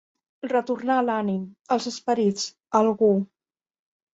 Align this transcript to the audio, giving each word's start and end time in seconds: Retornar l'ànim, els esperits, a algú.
Retornar 0.53 0.95
l'ànim, 1.09 1.43
els 1.75 1.87
esperits, 1.91 2.49
a 2.49 2.83
algú. 2.87 3.15